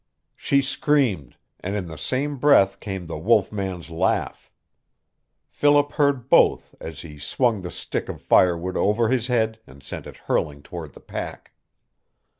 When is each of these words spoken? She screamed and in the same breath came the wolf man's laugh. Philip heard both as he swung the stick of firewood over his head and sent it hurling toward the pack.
She 0.35 0.63
screamed 0.63 1.35
and 1.59 1.75
in 1.75 1.85
the 1.87 1.95
same 1.95 2.37
breath 2.37 2.79
came 2.79 3.05
the 3.05 3.19
wolf 3.19 3.51
man's 3.51 3.91
laugh. 3.91 4.49
Philip 5.47 5.91
heard 5.91 6.27
both 6.27 6.73
as 6.79 7.01
he 7.01 7.19
swung 7.19 7.61
the 7.61 7.69
stick 7.69 8.09
of 8.09 8.19
firewood 8.19 8.75
over 8.77 9.09
his 9.09 9.27
head 9.27 9.59
and 9.67 9.83
sent 9.83 10.07
it 10.07 10.17
hurling 10.25 10.63
toward 10.63 10.93
the 10.93 11.01
pack. 11.01 11.51